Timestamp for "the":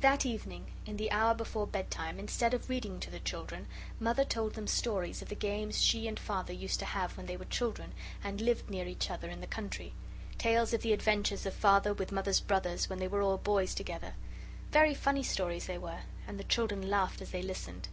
0.96-1.10, 3.10-3.20, 5.28-5.34, 9.42-9.46, 10.80-10.94, 16.40-16.44